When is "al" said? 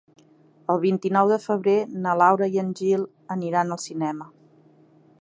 3.77-3.83